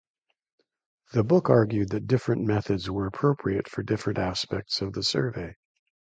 The 1.13 1.23
book 1.23 1.51
argued 1.51 1.89
that 1.91 2.07
different 2.07 2.41
methods 2.41 2.89
were 2.89 3.05
appropriate 3.05 3.67
for 3.69 3.83
different 3.83 4.17
aspects 4.17 4.81
of 4.81 4.93
the 4.93 5.03
survey. 5.03 5.53